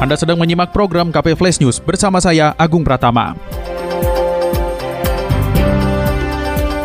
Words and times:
Anda 0.00 0.16
sedang 0.16 0.40
menyimak 0.40 0.72
program 0.72 1.12
KP 1.12 1.36
Flash 1.36 1.60
News 1.60 1.76
bersama 1.76 2.24
saya 2.24 2.56
Agung 2.56 2.80
Pratama. 2.80 3.36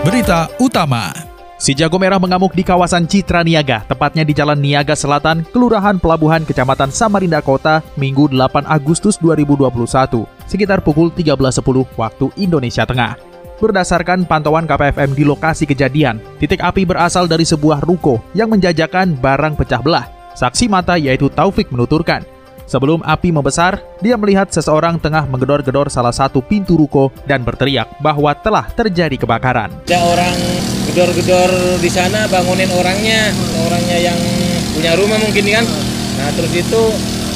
Berita 0.03 0.51
utama. 0.59 1.15
Si 1.55 1.71
Jago 1.71 1.95
Merah 1.95 2.19
mengamuk 2.19 2.51
di 2.51 2.59
kawasan 2.59 3.07
Citra 3.07 3.39
Niaga, 3.47 3.87
tepatnya 3.87 4.27
di 4.27 4.35
Jalan 4.35 4.59
Niaga 4.59 4.99
Selatan, 4.99 5.47
Kelurahan 5.47 5.95
Pelabuhan, 5.95 6.43
Kecamatan 6.43 6.91
Samarinda 6.91 7.39
Kota, 7.39 7.79
Minggu 7.95 8.27
8 8.27 8.67
Agustus 8.67 9.15
2021, 9.23 10.27
sekitar 10.51 10.83
pukul 10.83 11.07
13.10 11.07 11.63
waktu 11.95 12.25
Indonesia 12.35 12.83
Tengah. 12.83 13.15
Berdasarkan 13.63 14.27
pantauan 14.27 14.67
KPFM 14.67 15.15
di 15.15 15.23
lokasi 15.23 15.63
kejadian, 15.63 16.19
titik 16.43 16.59
api 16.59 16.83
berasal 16.83 17.31
dari 17.31 17.47
sebuah 17.47 17.79
ruko 17.79 18.19
yang 18.35 18.51
menjajakan 18.51 19.15
barang 19.15 19.55
pecah 19.55 19.79
belah. 19.79 20.11
Saksi 20.35 20.67
mata 20.67 20.99
yaitu 20.99 21.31
Taufik 21.31 21.71
menuturkan, 21.71 22.34
Sebelum 22.65 23.05
api 23.05 23.29
membesar, 23.29 23.77
dia 24.01 24.17
melihat 24.17 24.49
seseorang 24.49 24.97
tengah 24.97 25.29
menggedor-gedor 25.29 25.85
salah 25.93 26.09
satu 26.09 26.41
pintu 26.41 26.73
ruko 26.73 27.13
dan 27.29 27.45
berteriak 27.45 27.85
bahwa 28.01 28.33
telah 28.33 28.65
terjadi 28.73 29.21
kebakaran. 29.21 29.69
Ada 29.85 30.01
orang 30.01 30.35
gedor-gedor 30.89 31.77
di 31.77 31.89
sana 31.93 32.25
bangunin 32.25 32.65
orangnya, 32.73 33.29
orangnya 33.69 33.97
yang 34.01 34.17
punya 34.73 34.97
rumah 34.97 35.21
mungkin 35.21 35.45
kan. 35.45 35.65
Nah 36.17 36.29
terus 36.33 36.53
itu 36.57 36.81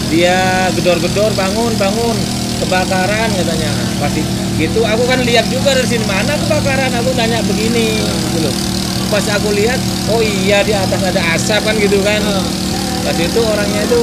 dia 0.09 0.66
gedor-gedor 0.73 1.30
bangun 1.38 1.78
bangun 1.78 2.17
kebakaran 2.66 3.30
katanya. 3.30 3.70
Pasti 4.02 4.26
gitu 4.58 4.82
aku 4.82 5.06
kan 5.06 5.22
lihat 5.22 5.45
juga 5.54 5.78
dari 5.78 5.86
sini 5.86 6.09
mana 6.09 6.34
kebakaran 6.42 6.89
aku 7.00 7.16
tanya 7.16 7.39
begini 7.45 8.02
gitu 8.36 8.52
Pas 9.08 9.23
aku 9.30 9.56
lihat 9.56 9.80
oh 10.09 10.20
iya 10.20 10.66
di 10.66 10.73
atas 10.73 11.06
ada 11.06 11.22
asap 11.38 11.61
kan 11.70 11.78
gitu 11.78 12.02
kan. 12.02 12.17
Pas 13.06 13.14
itu 13.14 13.39
orangnya 13.45 13.86
itu 13.86 14.02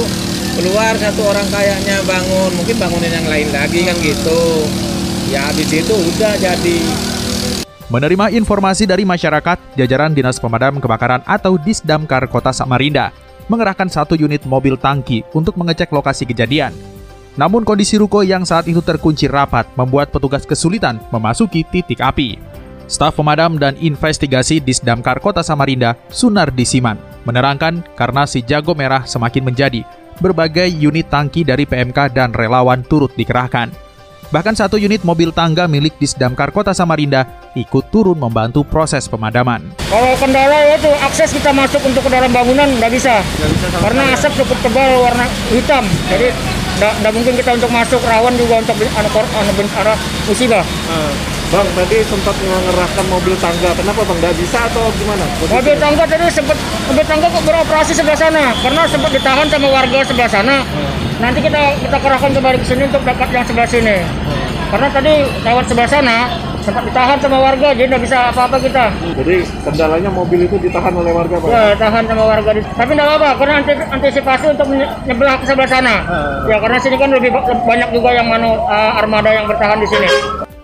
keluar 0.57 0.97
satu 0.97 1.21
orang 1.21 1.45
kayaknya 1.53 2.01
bangun 2.09 2.51
mungkin 2.57 2.75
bangunin 2.81 3.13
yang 3.13 3.27
lain 3.29 3.49
lagi 3.53 3.85
kan 3.85 3.95
gitu 4.01 4.41
ya 5.29 5.45
habis 5.45 5.69
itu 5.69 5.93
udah 5.93 6.33
jadi 6.41 6.81
Menerima 7.87 8.35
informasi 8.35 8.83
dari 8.83 9.07
masyarakat, 9.07 9.79
jajaran 9.79 10.11
Dinas 10.11 10.43
Pemadam 10.43 10.83
Kebakaran 10.83 11.23
atau 11.23 11.55
Disdamkar 11.55 12.27
Kota 12.27 12.51
Samarinda 12.51 13.15
mengerahkan 13.47 13.87
satu 13.87 14.19
unit 14.19 14.43
mobil 14.43 14.75
tangki 14.75 15.23
untuk 15.31 15.55
mengecek 15.55 15.87
lokasi 15.95 16.27
kejadian. 16.27 16.75
Namun 17.39 17.63
kondisi 17.63 17.95
ruko 17.95 18.27
yang 18.27 18.43
saat 18.43 18.67
itu 18.67 18.83
terkunci 18.83 19.31
rapat 19.31 19.71
membuat 19.79 20.11
petugas 20.11 20.43
kesulitan 20.43 20.99
memasuki 21.15 21.63
titik 21.63 22.03
api. 22.03 22.35
Staf 22.91 23.15
pemadam 23.15 23.55
dan 23.55 23.79
investigasi 23.79 24.59
Disdamkar 24.59 25.23
Kota 25.23 25.39
Samarinda, 25.39 25.95
Sunardi 26.11 26.67
Siman, 26.67 26.99
menerangkan 27.23 27.87
karena 27.95 28.27
si 28.27 28.43
jago 28.43 28.75
merah 28.75 29.07
semakin 29.07 29.47
menjadi, 29.47 29.87
berbagai 30.19 30.67
unit 30.69 31.07
tangki 31.09 31.45
dari 31.45 31.63
PMK 31.65 32.13
dan 32.13 32.33
relawan 32.33 32.81
turut 32.85 33.13
dikerahkan. 33.13 33.69
Bahkan 34.27 34.59
satu 34.59 34.75
unit 34.75 35.07
mobil 35.07 35.31
tangga 35.31 35.71
milik 35.71 35.95
Disdamkar 36.03 36.51
Kota 36.51 36.75
Samarinda 36.75 37.47
ikut 37.55 37.87
turun 37.95 38.19
membantu 38.19 38.67
proses 38.67 39.07
pemadaman. 39.07 39.71
Kalau 39.87 40.13
kendala 40.19 40.75
itu 40.75 40.91
akses 40.99 41.31
kita 41.31 41.55
masuk 41.55 41.79
untuk 41.87 42.03
ke 42.03 42.11
dalam 42.11 42.27
bangunan 42.35 42.67
nggak 42.75 42.91
bisa, 42.91 43.23
bisa 43.23 43.67
karena 43.79 44.03
asap 44.11 44.35
cukup 44.43 44.59
tebal 44.59 44.99
warna 44.99 45.23
hitam. 45.47 45.87
Jadi 46.11 46.27
nggak 46.77 47.13
mungkin 47.15 47.33
kita 47.39 47.55
untuk 47.55 47.71
masuk 47.71 48.03
rawan 48.03 48.35
juga 48.35 48.59
untuk 48.59 48.75
arah 49.79 49.97
musibah. 50.27 50.65
Bang, 51.47 51.63
tadi 51.79 52.03
sempat 52.03 52.35
mengerahkan 52.43 53.05
mobil 53.07 53.31
tangga. 53.39 53.71
Kenapa 53.71 54.03
Bang? 54.03 54.19
Nggak 54.19 54.35
bisa 54.35 54.67
atau 54.67 54.91
gimana? 54.99 55.23
Mobil 55.47 55.75
tangga 55.79 56.03
tadi 56.03 56.27
sempat 56.27 56.57
mobil 56.91 57.05
tangga 57.07 57.27
kok 57.31 57.43
beroperasi 57.47 57.91
sebelah 57.95 58.19
sana 58.19 58.51
karena 58.59 58.83
sempat 58.83 59.11
ditahan 59.15 59.47
sama 59.47 59.67
warga 59.71 59.99
sebelah 60.03 60.27
sana. 60.27 60.67
Hmm. 60.67 61.23
Nanti 61.23 61.39
kita 61.39 61.79
kita 61.87 61.97
kerahkan 62.03 62.35
kembali 62.35 62.57
ke 62.59 62.67
sini 62.67 62.83
untuk 62.91 62.99
dapat 63.07 63.31
yang 63.31 63.47
sebelah 63.47 63.63
sini. 63.63 63.95
Hmm. 64.03 64.47
Karena 64.75 64.87
tadi 64.91 65.13
lewat 65.47 65.63
sebelah 65.71 65.87
sana 65.87 66.17
sempat 66.67 66.83
ditahan 66.83 67.15
sama 67.23 67.37
warga 67.39 67.67
jadi 67.71 67.87
nggak 67.95 68.03
bisa 68.03 68.17
apa-apa 68.27 68.59
kita. 68.59 68.83
Jadi 69.15 69.35
kendalanya 69.63 70.11
mobil 70.11 70.39
itu 70.51 70.59
ditahan 70.59 70.91
oleh 70.99 71.15
warga 71.15 71.39
Pak? 71.39 71.47
Ya, 71.47 71.63
tahan 71.79 72.03
sama 72.11 72.23
warga. 72.27 72.49
Tapi 72.59 72.91
nggak 72.91 73.07
apa-apa 73.07 73.29
karena 73.39 73.53
antisipasi 73.95 74.51
untuk 74.51 74.67
menyebelah 74.67 75.39
ke 75.39 75.47
sebelah 75.47 75.69
sana. 75.71 75.95
Hmm. 76.11 76.51
Ya 76.51 76.59
karena 76.59 76.75
sini 76.75 76.99
kan 76.99 77.07
lebih 77.15 77.31
banyak 77.63 77.89
juga 77.95 78.09
yang 78.11 78.27
manu 78.27 78.59
uh, 78.67 78.99
armada 78.99 79.31
yang 79.31 79.47
bertahan 79.47 79.79
di 79.79 79.87
sini. 79.87 80.11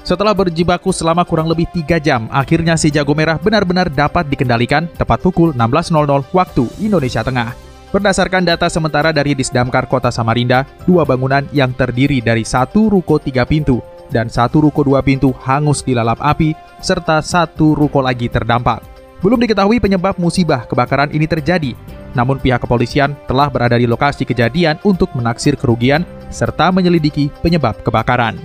Setelah 0.04 0.36
berjibaku 0.36 0.92
selama 0.92 1.24
kurang 1.24 1.48
lebih 1.48 1.64
3 1.72 1.96
jam, 2.04 2.28
akhirnya 2.28 2.76
si 2.76 2.92
jago 2.92 3.16
merah 3.16 3.40
benar-benar 3.40 3.88
dapat 3.88 4.28
dikendalikan 4.28 4.92
tepat 5.00 5.24
pukul 5.24 5.56
16.00 5.56 6.28
waktu 6.36 6.64
Indonesia 6.84 7.24
Tengah. 7.24 7.56
Berdasarkan 7.96 8.44
data 8.44 8.68
sementara 8.68 9.16
dari 9.16 9.32
Disdamkar 9.32 9.88
Kota 9.88 10.12
Samarinda, 10.12 10.68
dua 10.84 11.08
bangunan 11.08 11.48
yang 11.56 11.72
terdiri 11.72 12.20
dari 12.20 12.44
satu 12.44 12.92
ruko 12.92 13.16
tiga 13.16 13.48
pintu 13.48 13.80
dan 14.12 14.28
satu 14.28 14.68
ruko 14.68 14.84
dua 14.84 15.00
pintu 15.00 15.32
hangus 15.40 15.86
dilalap 15.86 16.20
api, 16.20 16.52
serta 16.84 17.24
satu 17.24 17.72
ruko 17.72 18.04
lagi 18.04 18.28
terdampak. 18.28 18.84
Belum 19.24 19.40
diketahui 19.40 19.80
penyebab 19.80 20.20
musibah 20.20 20.68
kebakaran 20.68 21.16
ini 21.16 21.24
terjadi, 21.32 21.80
namun 22.12 22.44
pihak 22.44 22.68
kepolisian 22.68 23.16
telah 23.24 23.48
berada 23.48 23.80
di 23.80 23.88
lokasi 23.88 24.28
kejadian 24.28 24.76
untuk 24.84 25.16
menaksir 25.16 25.56
kerugian 25.56 26.04
serta 26.28 26.76
menyelidiki 26.76 27.32
penyebab 27.40 27.80
kebakaran. 27.88 28.36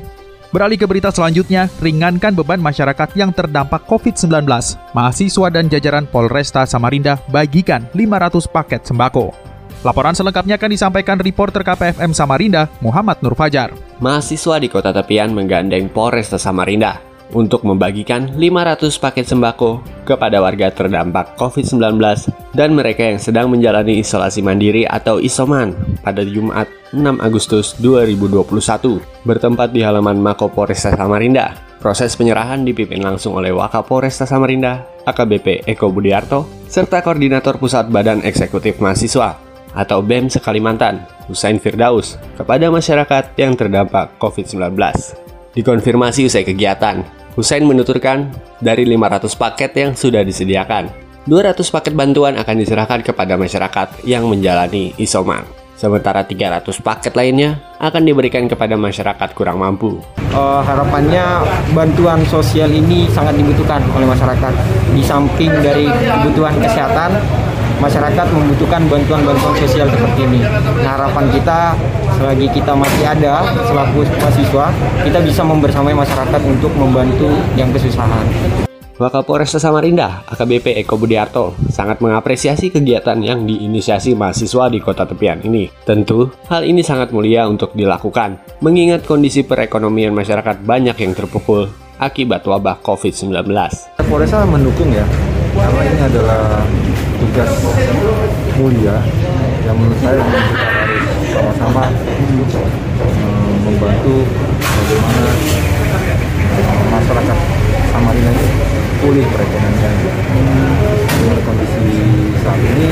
Beralih 0.48 0.80
ke 0.80 0.88
berita 0.88 1.12
selanjutnya, 1.12 1.68
ringankan 1.84 2.32
beban 2.32 2.56
masyarakat 2.56 3.12
yang 3.12 3.36
terdampak 3.36 3.84
COVID-19. 3.84 4.48
Mahasiswa 4.96 5.48
dan 5.52 5.68
jajaran 5.68 6.08
Polresta 6.08 6.64
Samarinda 6.64 7.20
bagikan 7.28 7.84
500 7.92 8.48
paket 8.48 8.80
sembako. 8.88 9.36
Laporan 9.84 10.16
selengkapnya 10.16 10.56
akan 10.56 10.70
disampaikan 10.72 11.20
reporter 11.20 11.60
KPFM 11.62 12.16
Samarinda, 12.16 12.66
Muhammad 12.80 13.20
Nur 13.20 13.36
Fajar. 13.36 13.76
Mahasiswa 14.00 14.56
di 14.56 14.72
kota 14.72 14.90
tepian 14.90 15.36
menggandeng 15.36 15.92
Polresta 15.92 16.40
Samarinda 16.40 17.07
untuk 17.36 17.64
membagikan 17.64 18.32
500 18.36 19.02
paket 19.02 19.26
sembako 19.28 19.84
kepada 20.08 20.40
warga 20.40 20.72
terdampak 20.72 21.36
COVID-19 21.36 22.00
dan 22.56 22.72
mereka 22.72 23.04
yang 23.04 23.20
sedang 23.20 23.52
menjalani 23.52 24.00
isolasi 24.00 24.40
mandiri 24.40 24.88
atau 24.88 25.20
isoman 25.20 25.76
pada 26.00 26.24
Jumat 26.24 26.68
6 26.96 27.04
Agustus 27.20 27.76
2021 27.84 29.28
bertempat 29.28 29.68
di 29.76 29.84
halaman 29.84 30.16
Mako 30.16 30.48
Polresta 30.48 30.96
Samarinda. 30.96 31.52
Proses 31.78 32.18
penyerahan 32.18 32.66
dipimpin 32.66 32.98
langsung 32.98 33.38
oleh 33.38 33.54
Wakapolresta 33.54 34.26
Samarinda, 34.26 34.82
AKBP 35.06 35.62
Eko 35.68 35.94
Budiarto, 35.94 36.42
serta 36.66 37.06
Koordinator 37.06 37.54
Pusat 37.54 37.94
Badan 37.94 38.20
Eksekutif 38.26 38.82
Mahasiswa 38.82 39.38
atau 39.78 40.02
BEM 40.02 40.26
Sekalimantan, 40.26 41.06
Husain 41.30 41.60
Firdaus, 41.62 42.18
kepada 42.34 42.66
masyarakat 42.66 43.30
yang 43.38 43.54
terdampak 43.54 44.10
COVID-19. 44.18 44.74
Dikonfirmasi 45.58 46.30
usai 46.30 46.46
kegiatan, 46.46 47.02
Hussein 47.34 47.66
menuturkan 47.66 48.30
dari 48.62 48.86
500 48.86 49.26
paket 49.34 49.74
yang 49.74 49.90
sudah 49.90 50.22
disediakan, 50.22 50.86
200 51.26 51.58
paket 51.74 51.98
bantuan 51.98 52.38
akan 52.38 52.62
diserahkan 52.62 53.02
kepada 53.02 53.34
masyarakat 53.34 54.06
yang 54.06 54.30
menjalani 54.30 54.94
isoman. 55.02 55.42
Sementara 55.74 56.22
300 56.22 56.62
paket 56.78 57.10
lainnya 57.18 57.58
akan 57.82 58.06
diberikan 58.06 58.46
kepada 58.46 58.78
masyarakat 58.78 59.34
kurang 59.34 59.58
mampu. 59.58 59.98
Uh, 60.30 60.62
harapannya 60.62 61.42
bantuan 61.74 62.22
sosial 62.30 62.70
ini 62.70 63.10
sangat 63.10 63.34
dibutuhkan 63.34 63.82
oleh 63.98 64.06
masyarakat. 64.06 64.54
Di 64.94 65.02
samping 65.02 65.50
dari 65.58 65.90
kebutuhan 65.90 66.54
kesehatan, 66.62 67.18
masyarakat 67.78 68.26
membutuhkan 68.34 68.82
bantuan-bantuan 68.90 69.54
sosial 69.58 69.88
seperti 69.90 70.20
ini. 70.26 70.40
Nah, 70.82 70.98
harapan 70.98 71.26
kita 71.30 71.74
selagi 72.18 72.46
kita 72.50 72.72
masih 72.74 73.04
ada 73.06 73.46
selaku 73.66 74.02
mahasiswa, 74.18 74.66
kita 75.06 75.18
bisa 75.22 75.42
membersamai 75.46 75.94
masyarakat 75.94 76.40
untuk 76.42 76.74
membantu 76.74 77.30
yang 77.54 77.70
kesusahan. 77.70 78.26
Wakapolresta 78.98 79.62
Samarinda, 79.62 80.26
AKBP 80.26 80.82
Eko 80.82 80.98
Budiarto, 80.98 81.54
sangat 81.70 82.02
mengapresiasi 82.02 82.74
kegiatan 82.74 83.14
yang 83.22 83.46
diinisiasi 83.46 84.18
mahasiswa 84.18 84.66
di 84.66 84.82
kota 84.82 85.06
tepian 85.06 85.38
ini. 85.46 85.70
Tentu, 85.86 86.34
hal 86.50 86.66
ini 86.66 86.82
sangat 86.82 87.14
mulia 87.14 87.46
untuk 87.46 87.78
dilakukan, 87.78 88.42
mengingat 88.58 89.06
kondisi 89.06 89.46
perekonomian 89.46 90.10
masyarakat 90.10 90.66
banyak 90.66 90.98
yang 90.98 91.14
terpukul 91.14 91.70
akibat 92.02 92.42
wabah 92.42 92.82
COVID-19. 92.82 93.46
Polresta 94.10 94.42
mendukung 94.42 94.90
ya, 94.90 95.06
karena 95.54 95.82
ini 95.86 96.00
adalah 96.02 96.66
tugas 97.18 97.50
mulia 98.54 99.02
yang 99.66 99.74
menurut 99.74 99.98
saya 99.98 100.22
kita 100.22 100.38
harus 100.70 101.04
sama-sama 101.34 101.84
eh, 101.90 103.54
membantu 103.66 104.16
bagaimana 104.54 105.32
masyarakat 106.94 107.38
Samarinda 107.88 108.30
itu 108.32 108.46
pulih 108.98 109.24
perekonomiannya. 109.30 110.12
Dengan 111.18 111.38
kondisi 111.42 111.82
saat 112.42 112.60
ini 112.62 112.86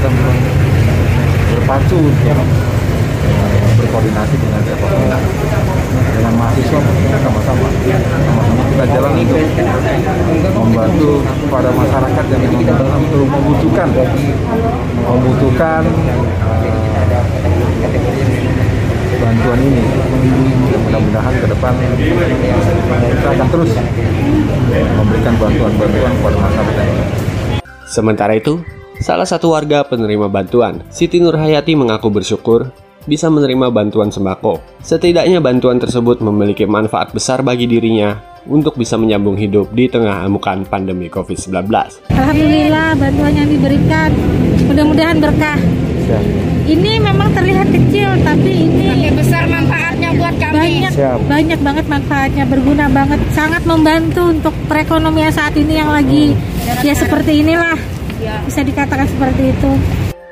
kita 0.00 0.08
memang 0.08 0.38
berpacu 1.52 1.98
untuk 2.00 2.48
eh, 3.28 3.68
berkoordinasi 3.76 4.34
dengan 4.40 4.60
pemerintah 4.64 5.20
dengan 6.16 6.32
mahasiswa 6.36 6.80
sama-sama 7.20 7.68
kita 8.80 8.96
jalan 8.96 9.12
untuk 9.12 9.36
membantu 10.56 11.20
pada 11.52 11.68
masyarakat 11.68 12.24
yang 12.32 12.40
memang 12.48 12.64
betul-betul 12.80 13.28
membutuhkan 13.28 13.88
membutuhkan 15.04 15.82
eh, 15.84 16.80
bantuan 19.20 19.60
ini 19.60 19.84
mudah-mudahan 20.64 21.34
ke 21.44 21.46
depan 21.52 21.72
kita 23.04 23.28
akan 23.36 23.48
terus 23.52 23.70
memberikan 24.96 25.34
bantuan-bantuan 25.36 26.12
kepada 26.16 26.36
masyarakat. 26.40 26.86
Sementara 27.84 28.32
itu, 28.32 28.64
salah 28.96 29.28
satu 29.28 29.52
warga 29.52 29.84
penerima 29.84 30.32
bantuan, 30.32 30.80
Siti 30.88 31.20
Nurhayati 31.20 31.76
mengaku 31.76 32.08
bersyukur 32.08 32.72
bisa 33.08 33.32
menerima 33.32 33.72
bantuan 33.72 34.12
sembako. 34.12 34.60
Setidaknya 34.84 35.40
bantuan 35.40 35.80
tersebut 35.80 36.20
memiliki 36.20 36.68
manfaat 36.68 37.12
besar 37.16 37.40
bagi 37.40 37.64
dirinya 37.64 38.16
untuk 38.48 38.76
bisa 38.76 38.96
menyambung 38.96 39.36
hidup 39.36 39.72
di 39.72 39.88
tengah 39.88 40.24
amukan 40.24 40.64
pandemi 40.64 41.12
COVID-19. 41.12 41.68
Alhamdulillah 42.12 42.96
bantuan 42.96 43.32
yang 43.36 43.48
diberikan 43.48 44.10
mudah-mudahan 44.68 45.16
berkah. 45.20 45.60
Ini 46.70 47.02
memang 47.02 47.30
terlihat 47.34 47.70
kecil 47.70 48.10
tapi 48.22 48.66
ini 48.66 49.10
besar 49.14 49.46
manfaatnya 49.46 50.14
buat 50.18 50.34
kami. 50.38 50.58
banyak 50.58 50.92
banyak 51.26 51.60
banget 51.62 51.86
manfaatnya 51.86 52.44
berguna 52.46 52.86
banget 52.90 53.18
sangat 53.34 53.62
membantu 53.66 54.30
untuk 54.30 54.54
perekonomian 54.66 55.30
saat 55.34 55.54
ini 55.54 55.78
yang 55.78 55.90
lagi 55.90 56.34
ya 56.82 56.94
seperti 56.94 57.42
inilah 57.42 57.78
bisa 58.46 58.60
dikatakan 58.62 59.06
seperti 59.06 59.54
itu. 59.54 59.70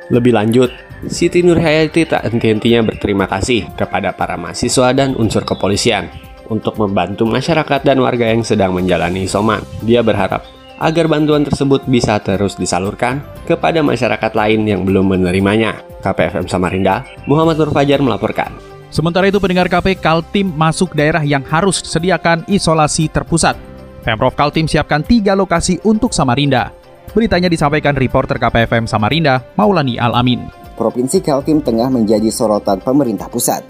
Lebih 0.08 0.32
lanjut, 0.34 0.70
Siti 1.06 1.46
Nurhayati 1.46 2.10
tak 2.10 2.26
henti-hentinya 2.26 2.82
berterima 2.82 3.30
kasih 3.30 3.70
kepada 3.78 4.10
para 4.10 4.34
mahasiswa 4.34 4.90
dan 4.90 5.14
unsur 5.14 5.46
kepolisian 5.46 6.10
untuk 6.50 6.74
membantu 6.74 7.22
masyarakat 7.22 7.86
dan 7.86 8.02
warga 8.02 8.26
yang 8.26 8.42
sedang 8.42 8.74
menjalani 8.74 9.30
isoman. 9.30 9.62
Dia 9.86 10.02
berharap 10.02 10.42
agar 10.82 11.06
bantuan 11.06 11.46
tersebut 11.46 11.86
bisa 11.86 12.18
terus 12.18 12.58
disalurkan 12.58 13.22
kepada 13.46 13.78
masyarakat 13.78 14.32
lain 14.34 14.66
yang 14.66 14.82
belum 14.82 15.14
menerimanya. 15.14 15.86
KPFM 16.02 16.50
Samarinda, 16.50 17.06
Muhammad 17.30 17.58
Nur 17.58 17.70
Fajar 17.70 18.02
melaporkan. 18.02 18.50
Sementara 18.90 19.30
itu 19.30 19.38
pendengar 19.38 19.70
KP 19.70 20.02
Kaltim 20.02 20.50
masuk 20.50 20.98
daerah 20.98 21.22
yang 21.22 21.46
harus 21.46 21.78
sediakan 21.82 22.42
isolasi 22.50 23.06
terpusat. 23.10 23.54
Pemprov 24.02 24.34
Kaltim 24.34 24.66
siapkan 24.66 25.02
tiga 25.02 25.38
lokasi 25.38 25.78
untuk 25.86 26.10
Samarinda. 26.10 26.74
Beritanya 27.14 27.50
disampaikan 27.50 27.98
reporter 27.98 28.38
KPFM 28.38 28.86
Samarinda, 28.86 29.42
Maulani 29.58 29.98
Al-Amin. 29.98 30.67
Provinsi 30.78 31.18
Kaltim 31.18 31.58
tengah 31.58 31.90
menjadi 31.90 32.30
sorotan 32.30 32.78
pemerintah 32.78 33.26
pusat. 33.26 33.66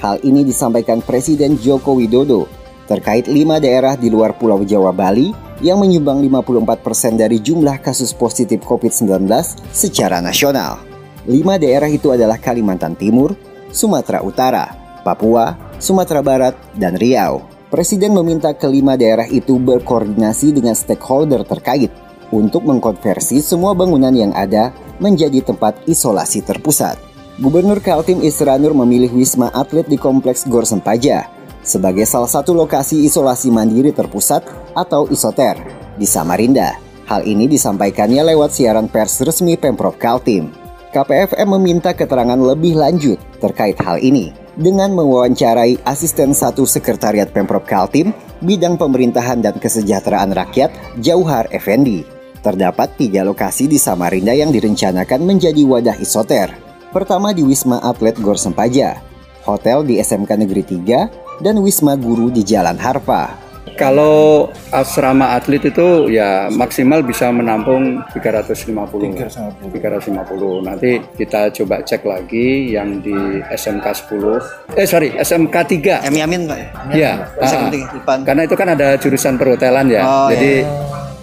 Hal 0.00 0.24
ini 0.24 0.40
disampaikan 0.40 1.04
Presiden 1.04 1.60
Joko 1.60 1.92
Widodo 2.00 2.48
terkait 2.88 3.28
lima 3.28 3.60
daerah 3.60 3.92
di 3.92 4.08
luar 4.08 4.32
Pulau 4.40 4.64
Jawa 4.64 4.96
Bali 4.96 5.36
yang 5.60 5.84
menyumbang 5.84 6.24
54% 6.24 7.20
dari 7.20 7.44
jumlah 7.44 7.84
kasus 7.84 8.16
positif 8.16 8.64
COVID-19 8.64 9.28
secara 9.68 10.24
nasional. 10.24 10.80
Lima 11.28 11.60
daerah 11.60 11.90
itu 11.90 12.14
adalah 12.14 12.40
Kalimantan 12.40 12.96
Timur, 12.96 13.36
Sumatera 13.68 14.22
Utara, 14.24 14.64
Papua, 15.02 15.76
Sumatera 15.76 16.22
Barat, 16.24 16.54
dan 16.78 16.96
Riau. 16.96 17.42
Presiden 17.66 18.14
meminta 18.14 18.54
kelima 18.54 18.94
daerah 18.94 19.26
itu 19.26 19.58
berkoordinasi 19.58 20.54
dengan 20.54 20.78
stakeholder 20.78 21.42
terkait 21.42 21.90
untuk 22.30 22.62
mengkonversi 22.62 23.42
semua 23.42 23.74
bangunan 23.74 24.14
yang 24.14 24.30
ada 24.32 24.70
menjadi 24.98 25.42
tempat 25.44 25.82
isolasi 25.88 26.44
terpusat. 26.44 26.98
Gubernur 27.36 27.84
Kaltim 27.84 28.24
Isranur 28.24 28.72
memilih 28.72 29.12
Wisma 29.12 29.52
Atlet 29.52 29.84
di 29.84 30.00
Kompleks 30.00 30.48
Gor 30.48 30.64
Sempaja 30.64 31.28
sebagai 31.66 32.06
salah 32.06 32.30
satu 32.30 32.54
lokasi 32.54 33.04
isolasi 33.04 33.50
mandiri 33.50 33.90
terpusat 33.90 34.46
atau 34.72 35.10
isoter 35.10 35.58
di 35.98 36.06
Samarinda. 36.06 36.78
Hal 37.10 37.26
ini 37.26 37.50
disampaikannya 37.50 38.22
lewat 38.32 38.54
siaran 38.54 38.86
pers 38.86 39.20
resmi 39.20 39.58
Pemprov 39.58 39.98
Kaltim. 39.98 40.54
KPFM 40.94 41.60
meminta 41.60 41.92
keterangan 41.92 42.38
lebih 42.38 42.78
lanjut 42.78 43.20
terkait 43.42 43.76
hal 43.84 44.00
ini 44.00 44.32
dengan 44.56 44.96
mewawancarai 44.96 45.84
asisten 45.84 46.32
satu 46.32 46.64
sekretariat 46.64 47.28
Pemprov 47.28 47.68
Kaltim 47.68 48.16
bidang 48.40 48.80
pemerintahan 48.80 49.44
dan 49.44 49.60
kesejahteraan 49.60 50.32
rakyat 50.32 50.72
Jauhar 51.04 51.52
Effendi. 51.52 52.15
Terdapat 52.46 52.94
tiga 52.94 53.26
lokasi 53.26 53.66
di 53.66 53.74
Samarinda 53.74 54.30
yang 54.30 54.54
direncanakan 54.54 55.26
menjadi 55.26 55.66
wadah 55.66 55.98
isoter. 55.98 56.54
Pertama 56.94 57.34
di 57.34 57.42
Wisma 57.42 57.82
Atlet 57.82 58.14
Gor 58.22 58.38
Sempaja, 58.38 59.02
hotel 59.42 59.82
di 59.82 59.98
SMK 59.98 60.30
Negeri 60.38 60.62
3, 60.62 61.42
dan 61.42 61.58
Wisma 61.58 61.98
Guru 61.98 62.30
di 62.30 62.46
Jalan 62.46 62.78
Harpa. 62.78 63.34
Kalau 63.74 64.46
asrama 64.70 65.34
atlet 65.34 65.58
itu 65.74 66.06
ya 66.06 66.46
maksimal 66.48 67.02
bisa 67.02 67.34
menampung 67.34 67.98
350. 68.14 69.18
350. 69.18 70.62
Nanti 70.62 71.02
kita 71.18 71.50
coba 71.50 71.82
cek 71.82 72.06
lagi 72.06 72.78
yang 72.78 73.02
di 73.02 73.42
SMK 73.42 74.06
10. 74.06 74.78
Eh 74.78 74.86
sorry, 74.86 75.18
SMK 75.18 75.56
3. 75.82 76.06
Emi 76.06 76.22
Amin 76.22 76.46
Pak. 76.46 76.58
Iya. 76.94 77.26
Bisa 77.42 77.56
ah, 77.58 77.68
depan. 77.74 78.18
karena 78.22 78.42
itu 78.46 78.54
kan 78.54 78.68
ada 78.70 78.94
jurusan 78.96 79.34
perhotelan 79.34 79.90
ya. 79.90 80.06
Oh, 80.06 80.30
Jadi 80.30 80.62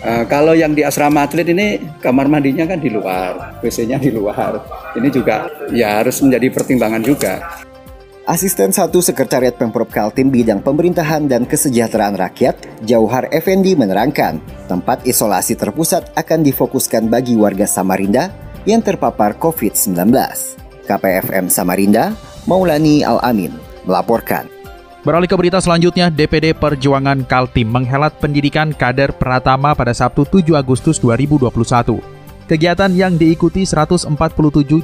eh, 0.03 0.23
kalau 0.27 0.53
yang 0.53 0.75
di 0.75 0.83
asrama 0.83 1.25
atlet 1.25 1.47
ini 1.49 1.79
kamar 2.03 2.27
mandinya 2.27 2.67
kan 2.67 2.77
di 2.77 2.91
luar, 2.91 3.59
WC-nya 3.63 3.97
di 3.97 4.11
luar. 4.11 4.59
Ini 4.93 5.07
juga 5.09 5.49
ya 5.71 6.03
harus 6.03 6.21
menjadi 6.21 6.47
pertimbangan 6.53 7.01
juga. 7.01 7.63
Asisten 8.23 8.71
satu 8.71 9.03
Sekretariat 9.03 9.51
Pemprov 9.51 9.91
Kaltim 9.91 10.31
bidang 10.31 10.63
pemerintahan 10.63 11.27
dan 11.27 11.43
kesejahteraan 11.43 12.15
rakyat, 12.15 12.55
Jauhar 12.87 13.27
Effendi 13.35 13.75
menerangkan, 13.75 14.39
tempat 14.71 15.03
isolasi 15.03 15.59
terpusat 15.59 16.15
akan 16.15 16.39
difokuskan 16.39 17.11
bagi 17.11 17.35
warga 17.35 17.67
Samarinda 17.67 18.31
yang 18.63 18.79
terpapar 18.79 19.35
COVID-19. 19.35 20.15
KPFM 20.87 21.51
Samarinda, 21.51 22.15
Maulani 22.47 23.03
Al-Amin, 23.03 23.51
melaporkan. 23.83 24.52
Beralih 25.03 25.27
ke 25.27 25.35
berita 25.35 25.59
selanjutnya, 25.59 26.07
DPD 26.07 26.55
Perjuangan 26.55 27.27
Kaltim 27.27 27.67
menghelat 27.67 28.15
pendidikan 28.23 28.71
kader 28.71 29.11
Pratama 29.11 29.75
pada 29.75 29.91
Sabtu 29.91 30.23
7 30.23 30.55
Agustus 30.55 30.95
2021. 31.03 31.99
Kegiatan 32.47 32.87
yang 32.95 33.19
diikuti 33.19 33.67
147 33.67 34.07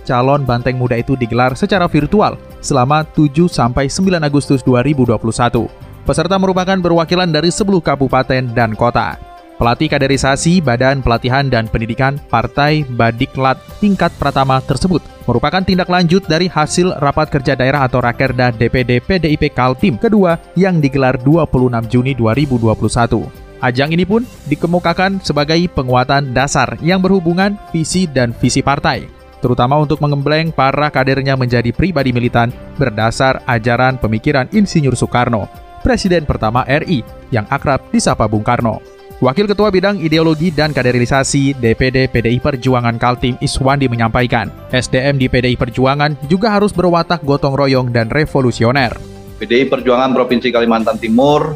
calon 0.04 0.44
banteng 0.44 0.76
muda 0.76 1.00
itu 1.00 1.16
digelar 1.16 1.56
secara 1.56 1.88
virtual 1.88 2.36
selama 2.60 3.08
7 3.16 3.48
sampai 3.48 3.88
9 3.88 4.20
Agustus 4.20 4.60
2021. 4.68 5.72
Peserta 6.04 6.36
merupakan 6.36 6.76
perwakilan 6.76 7.32
dari 7.32 7.48
10 7.48 7.80
kabupaten 7.80 8.44
dan 8.52 8.76
kota. 8.76 9.16
Pelatih 9.60 9.92
kaderisasi 9.92 10.64
Badan 10.64 11.04
Pelatihan 11.04 11.52
dan 11.52 11.68
Pendidikan 11.68 12.16
Partai 12.32 12.88
Badiklat 12.88 13.60
tingkat 13.84 14.08
pertama 14.16 14.64
tersebut 14.64 15.04
merupakan 15.28 15.60
tindak 15.60 15.92
lanjut 15.92 16.24
dari 16.24 16.48
hasil 16.48 16.96
rapat 17.04 17.28
kerja 17.28 17.60
daerah 17.60 17.84
atau 17.84 18.00
Rakerda 18.00 18.56
DPD 18.56 19.04
PDIP 19.04 19.52
Kaltim 19.52 20.00
kedua 20.00 20.40
yang 20.56 20.80
digelar 20.80 21.20
26 21.20 21.92
Juni 21.92 22.16
2021. 22.16 23.28
Ajang 23.60 23.92
ini 23.92 24.08
pun 24.08 24.24
dikemukakan 24.48 25.20
sebagai 25.20 25.60
penguatan 25.76 26.32
dasar 26.32 26.80
yang 26.80 27.04
berhubungan 27.04 27.60
visi 27.76 28.08
dan 28.08 28.32
visi 28.32 28.64
partai, 28.64 29.12
terutama 29.44 29.76
untuk 29.76 30.00
mengembleng 30.00 30.56
para 30.56 30.88
kadernya 30.88 31.36
menjadi 31.36 31.76
pribadi 31.76 32.16
militan 32.16 32.56
berdasar 32.80 33.44
ajaran 33.44 34.00
pemikiran 34.00 34.48
Insinyur 34.56 34.96
Soekarno, 34.96 35.52
Presiden 35.84 36.24
pertama 36.24 36.64
RI 36.64 37.04
yang 37.36 37.44
akrab 37.52 37.84
disapa 37.92 38.24
Bung 38.32 38.48
Karno. 38.48 38.99
Wakil 39.20 39.52
Ketua 39.52 39.68
Bidang 39.68 40.00
Ideologi 40.00 40.48
dan 40.48 40.72
Kaderisasi 40.72 41.52
DPD 41.60 42.08
PDI 42.08 42.40
Perjuangan 42.40 42.96
Kaltim 42.96 43.36
Iswandi 43.44 43.92
menyampaikan, 43.92 44.48
SDM 44.72 45.20
di 45.20 45.28
PDI 45.28 45.60
Perjuangan 45.60 46.16
juga 46.32 46.56
harus 46.56 46.72
berwatak 46.72 47.28
gotong 47.28 47.52
royong 47.52 47.92
dan 47.92 48.08
revolusioner. 48.08 48.96
PDI 49.44 49.68
Perjuangan 49.68 50.16
Provinsi 50.16 50.56
Kalimantan 50.56 51.04
Timur 51.04 51.52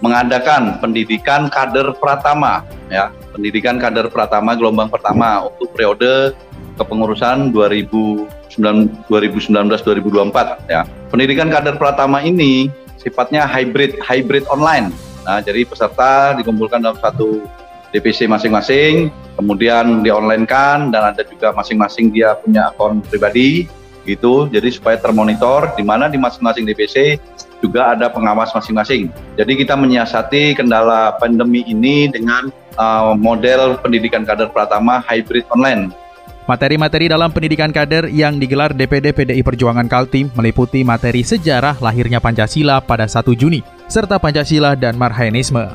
mengadakan 0.00 0.80
pendidikan 0.80 1.52
kader 1.52 1.92
pratama 2.00 2.64
ya. 2.88 3.12
Pendidikan 3.36 3.76
kader 3.76 4.08
pratama 4.08 4.56
gelombang 4.56 4.88
pertama 4.88 5.44
untuk 5.44 5.76
periode 5.76 6.32
kepengurusan 6.80 7.52
2019-2024 7.52 9.12
ya. 10.72 10.88
Pendidikan 11.12 11.52
kader 11.52 11.76
pratama 11.76 12.24
ini 12.24 12.72
sifatnya 12.96 13.44
hybrid 13.44 14.00
hybrid 14.00 14.48
online 14.48 14.88
nah 15.24 15.40
jadi 15.40 15.64
peserta 15.64 16.36
dikumpulkan 16.38 16.84
dalam 16.84 17.00
satu 17.00 17.42
DPC 17.90 18.28
masing-masing 18.28 19.08
kemudian 19.34 20.04
di 20.04 20.10
online 20.12 20.44
kan 20.46 20.92
dan 20.92 21.14
ada 21.14 21.22
juga 21.24 21.50
masing-masing 21.56 22.12
dia 22.12 22.36
punya 22.38 22.70
akun 22.70 23.00
pribadi 23.02 23.66
gitu 24.04 24.46
jadi 24.52 24.68
supaya 24.68 25.00
termonitor 25.00 25.72
di 25.74 25.82
mana 25.82 26.12
di 26.12 26.20
masing-masing 26.20 26.68
DPC 26.68 27.16
juga 27.64 27.96
ada 27.96 28.12
pengawas 28.12 28.52
masing-masing. 28.52 29.08
Jadi 29.40 29.52
kita 29.64 29.72
menyiasati 29.72 30.52
kendala 30.60 31.16
pandemi 31.16 31.64
ini 31.64 32.12
dengan 32.12 32.52
uh, 32.76 33.16
model 33.16 33.80
pendidikan 33.80 34.28
kader 34.28 34.52
Pratama 34.52 35.00
hybrid 35.00 35.48
online. 35.48 35.88
Materi-materi 36.44 37.08
dalam 37.08 37.32
pendidikan 37.32 37.72
kader 37.72 38.12
yang 38.12 38.36
digelar 38.36 38.76
DPD 38.76 39.16
PDI 39.16 39.40
Perjuangan 39.40 39.88
Kaltim 39.88 40.28
meliputi 40.36 40.84
materi 40.84 41.24
sejarah 41.24 41.80
lahirnya 41.80 42.20
Pancasila 42.20 42.84
pada 42.84 43.08
1 43.08 43.32
Juni, 43.32 43.64
serta 43.88 44.16
Pancasila 44.16 44.74
dan 44.74 44.96
Marhaenisme. 44.96 45.74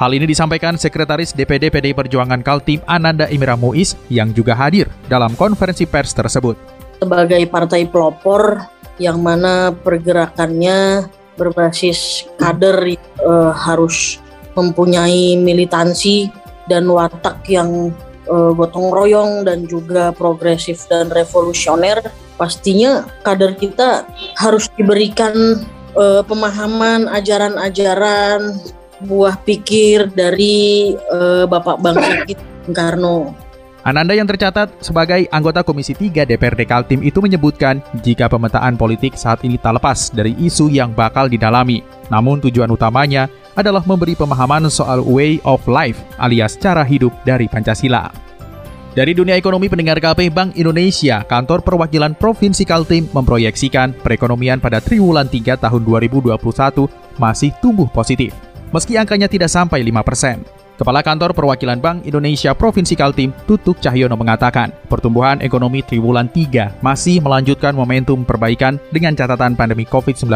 Hal 0.00 0.16
ini 0.16 0.24
disampaikan 0.24 0.80
Sekretaris 0.80 1.36
DPD 1.36 1.68
PDI 1.68 1.92
Perjuangan 1.92 2.40
Kaltim 2.40 2.80
Ananda 2.88 3.28
Imira 3.28 3.52
Muiz 3.52 4.00
yang 4.08 4.32
juga 4.32 4.56
hadir 4.56 4.88
dalam 5.12 5.36
konferensi 5.36 5.84
pers 5.84 6.16
tersebut. 6.16 6.56
Sebagai 6.96 7.44
partai 7.52 7.84
pelopor 7.84 8.64
yang 8.96 9.20
mana 9.20 9.72
pergerakannya 9.76 11.04
berbasis 11.36 12.28
kader 12.40 12.96
uh, 13.24 13.52
harus 13.52 14.20
mempunyai 14.56 15.36
militansi 15.36 16.32
dan 16.68 16.88
watak 16.88 17.44
yang 17.48 17.92
uh, 18.28 18.52
gotong 18.52 18.92
royong 18.92 19.44
dan 19.48 19.64
juga 19.64 20.12
progresif 20.12 20.84
dan 20.88 21.08
revolusioner 21.08 22.00
pastinya 22.36 23.04
kader 23.24 23.56
kita 23.56 24.08
harus 24.36 24.68
diberikan 24.76 25.60
uh, 25.96 26.22
pemahaman 26.26 27.10
ajaran-ajaran 27.10 28.58
buah 29.04 29.40
pikir 29.42 30.12
dari 30.12 30.92
uh, 31.08 31.48
Bapak 31.48 31.80
bangsa 31.80 32.24
Karno 32.70 33.32
Ananda 33.80 34.12
yang 34.12 34.28
tercatat 34.28 34.68
sebagai 34.84 35.24
anggota 35.32 35.64
Komisi 35.64 35.96
3 35.96 36.28
DPRD 36.28 36.68
Kaltim 36.68 37.00
itu 37.00 37.24
menyebutkan 37.24 37.80
jika 38.04 38.28
pemetaan 38.28 38.76
politik 38.76 39.16
saat 39.16 39.40
ini 39.40 39.56
tak 39.56 39.80
lepas 39.80 40.12
dari 40.12 40.36
isu 40.36 40.68
yang 40.68 40.92
bakal 40.92 41.32
didalami. 41.32 41.80
Namun 42.12 42.44
tujuan 42.44 42.68
utamanya 42.68 43.32
adalah 43.56 43.80
memberi 43.88 44.12
pemahaman 44.12 44.68
soal 44.68 45.00
way 45.00 45.40
of 45.48 45.64
life 45.64 45.96
alias 46.20 46.60
cara 46.60 46.84
hidup 46.84 47.08
dari 47.24 47.48
Pancasila. 47.48 48.29
Dari 48.90 49.14
dunia 49.14 49.38
ekonomi 49.38 49.70
pendengar 49.70 50.02
KP 50.02 50.34
Bank 50.34 50.58
Indonesia, 50.58 51.22
kantor 51.22 51.62
perwakilan 51.62 52.10
Provinsi 52.18 52.66
Kaltim 52.66 53.06
memproyeksikan 53.14 53.94
perekonomian 53.94 54.58
pada 54.58 54.82
triwulan 54.82 55.30
3 55.30 55.62
tahun 55.62 55.86
2021 55.86 56.34
masih 57.14 57.54
tumbuh 57.62 57.86
positif, 57.86 58.34
meski 58.74 58.98
angkanya 58.98 59.30
tidak 59.30 59.46
sampai 59.46 59.86
5 59.86 60.02
persen. 60.02 60.42
Kepala 60.74 61.06
Kantor 61.06 61.38
Perwakilan 61.38 61.78
Bank 61.78 62.02
Indonesia 62.02 62.50
Provinsi 62.50 62.98
Kaltim, 62.98 63.30
Tutuk 63.46 63.78
Cahyono 63.78 64.18
mengatakan, 64.18 64.74
pertumbuhan 64.90 65.38
ekonomi 65.38 65.86
triwulan 65.86 66.26
3 66.26 66.82
masih 66.82 67.22
melanjutkan 67.22 67.70
momentum 67.78 68.26
perbaikan 68.26 68.74
dengan 68.90 69.14
catatan 69.14 69.54
pandemi 69.54 69.86
COVID-19 69.86 70.26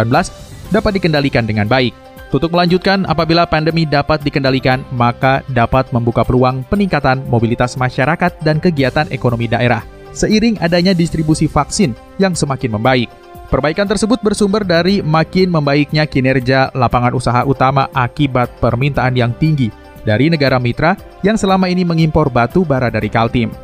dapat 0.70 0.92
dikendalikan 0.94 1.42
dengan 1.42 1.66
baik. 1.66 2.13
Tutuk 2.34 2.50
melanjutkan, 2.50 3.06
apabila 3.06 3.46
pandemi 3.46 3.86
dapat 3.86 4.18
dikendalikan, 4.26 4.82
maka 4.90 5.46
dapat 5.54 5.86
membuka 5.94 6.26
peluang 6.26 6.66
peningkatan 6.66 7.22
mobilitas 7.30 7.78
masyarakat 7.78 8.42
dan 8.42 8.58
kegiatan 8.58 9.06
ekonomi 9.14 9.46
daerah, 9.46 9.86
seiring 10.10 10.58
adanya 10.58 10.90
distribusi 10.90 11.46
vaksin 11.46 11.94
yang 12.18 12.34
semakin 12.34 12.74
membaik. 12.74 13.06
Perbaikan 13.54 13.86
tersebut 13.86 14.18
bersumber 14.18 14.66
dari 14.66 14.98
makin 14.98 15.46
membaiknya 15.46 16.10
kinerja 16.10 16.74
lapangan 16.74 17.14
usaha 17.14 17.46
utama 17.46 17.86
akibat 17.94 18.50
permintaan 18.58 19.14
yang 19.14 19.30
tinggi 19.38 19.70
dari 20.02 20.26
negara 20.26 20.58
mitra 20.58 20.98
yang 21.22 21.38
selama 21.38 21.70
ini 21.70 21.86
mengimpor 21.86 22.34
batu 22.34 22.66
bara 22.66 22.90
dari 22.90 23.14
Kaltim. 23.14 23.54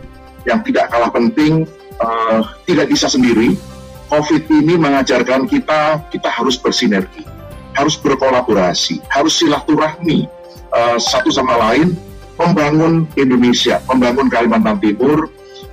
Yang 0.47 0.71
tidak 0.71 0.95
kalah 0.95 1.11
penting, 1.11 1.67
uh, 1.99 2.47
tidak 2.71 2.87
bisa 2.87 3.11
sendiri. 3.11 3.59
COVID 4.07 4.47
ini 4.47 4.79
mengajarkan 4.79 5.51
kita, 5.51 6.07
kita 6.15 6.31
harus 6.31 6.55
bersinergi, 6.55 7.27
harus 7.75 7.97
berkolaborasi, 7.99 9.01
harus 9.11 9.39
silaturahmi 9.41 10.27
uh, 10.75 10.99
satu 10.99 11.31
sama 11.31 11.57
lain, 11.71 11.95
membangun 12.41 13.05
Indonesia, 13.15 13.83
membangun 13.87 14.33
Kalimantan 14.33 14.81
Timur, 14.81 15.29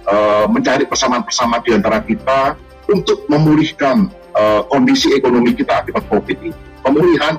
uh, 0.07 0.45
mencari 0.51 0.83
persamaan-persamaan 0.87 1.63
di 1.63 1.71
antara 1.75 1.99
kita 2.03 2.59
untuk 2.87 3.27
memulihkan 3.27 4.07
uh, 4.35 4.61
kondisi 4.67 5.11
ekonomi 5.15 5.55
kita 5.55 5.83
akibat 5.83 6.03
COVID 6.07 6.37
ini. 6.43 6.55
Pemulihan 6.83 7.35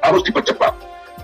harus 0.00 0.22
dipercepat 0.24 0.72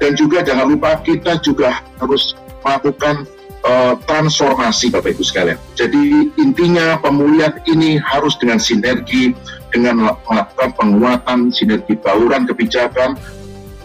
dan 0.00 0.12
juga 0.16 0.44
jangan 0.44 0.68
lupa 0.68 0.96
kita 1.00 1.40
juga 1.40 1.80
harus 2.00 2.36
melakukan 2.64 3.24
uh, 3.64 3.94
transformasi 4.04 4.92
Bapak 4.92 5.16
Ibu 5.16 5.24
sekalian. 5.24 5.58
Jadi 5.76 6.32
intinya 6.40 7.00
pemulihan 7.00 7.56
ini 7.68 8.00
harus 8.00 8.36
dengan 8.36 8.60
sinergi, 8.60 9.32
dengan 9.76 10.08
melakukan 10.24 10.72
penguatan 10.72 11.52
sinergi 11.52 11.92
bauran 12.00 12.48
kebijakan, 12.48 13.12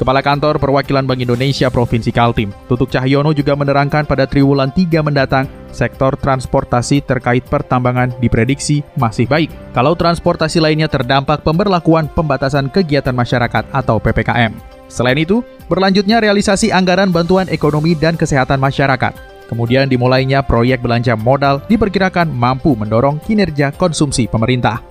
Kepala 0.02 0.26
Kantor 0.26 0.58
Perwakilan 0.58 1.06
Bank 1.06 1.22
Indonesia 1.22 1.70
Provinsi 1.70 2.10
Kaltim, 2.10 2.50
Tutuk 2.66 2.90
Cahyono 2.90 3.38
juga 3.38 3.54
menerangkan 3.54 4.10
pada 4.10 4.26
triwulan 4.26 4.74
3 4.74 4.98
mendatang, 5.06 5.46
sektor 5.70 6.18
transportasi 6.18 7.06
terkait 7.06 7.46
pertambangan 7.46 8.10
diprediksi 8.18 8.82
masih 8.98 9.30
baik. 9.30 9.54
Kalau 9.78 9.94
transportasi 9.94 10.58
lainnya 10.58 10.90
terdampak 10.90 11.46
pemberlakuan 11.46 12.10
pembatasan 12.10 12.74
kegiatan 12.74 13.14
masyarakat 13.14 13.70
atau 13.70 14.02
PPKM. 14.02 14.58
Selain 14.90 15.22
itu, 15.22 15.46
berlanjutnya 15.70 16.18
realisasi 16.18 16.74
anggaran 16.74 17.14
bantuan 17.14 17.46
ekonomi 17.54 17.94
dan 17.94 18.18
kesehatan 18.18 18.58
masyarakat. 18.58 19.14
Kemudian 19.54 19.86
dimulainya 19.86 20.42
proyek 20.42 20.82
belanja 20.82 21.14
modal 21.14 21.62
diperkirakan 21.70 22.26
mampu 22.26 22.74
mendorong 22.74 23.22
kinerja 23.22 23.70
konsumsi 23.78 24.26
pemerintah. 24.26 24.91